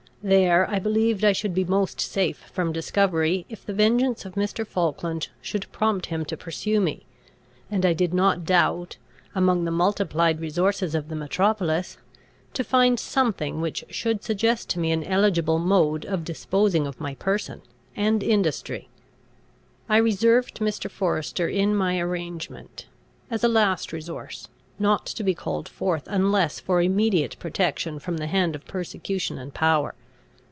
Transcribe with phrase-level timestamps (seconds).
[0.23, 4.67] There I believed I should be most safe from discovery, if the vengeance of Mr.
[4.67, 7.07] Falkland should prompt him to pursue me;
[7.71, 8.97] and I did not doubt,
[9.33, 11.97] among the multiplied resources of the metropolis,
[12.53, 17.15] to find something which should suggest to me an eligible mode of disposing of my
[17.15, 17.63] person
[17.95, 18.89] and industry.
[19.89, 20.87] I reserved Mr.
[20.87, 22.85] Forester in my arrangement,
[23.31, 28.27] as a last resource, not to be called forth unless for immediate protection from the
[28.27, 29.95] hand of persecution and power.